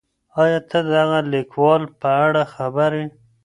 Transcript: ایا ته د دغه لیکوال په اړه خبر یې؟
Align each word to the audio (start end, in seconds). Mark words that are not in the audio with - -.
ایا 0.41 0.59
ته 0.69 0.79
د 0.85 0.87
دغه 0.97 1.19
لیکوال 1.33 1.81
په 1.99 2.09
اړه 2.25 2.43
خبر 2.53 2.91
یې؟ 2.99 3.05